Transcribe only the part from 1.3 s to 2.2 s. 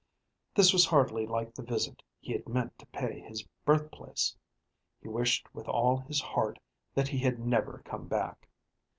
the visit